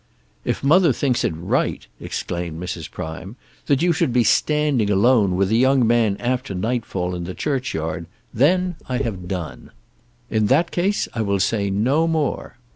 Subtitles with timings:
[0.43, 2.89] "If mother thinks it right," exclaimed Mrs.
[2.89, 3.35] Prime,
[3.67, 8.07] "that you should be standing alone with a young man after nightfall in the churchyard,
[8.33, 9.69] then I have done.
[10.31, 12.57] In that case I will say no more.